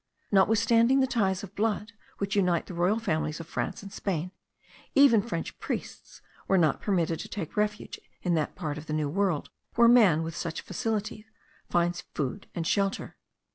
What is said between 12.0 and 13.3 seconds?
food and shelter.